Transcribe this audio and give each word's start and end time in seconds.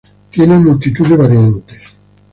Tiene 0.31 0.57
multitud 0.57 1.05
de 1.05 1.15
variantes. 1.15 1.95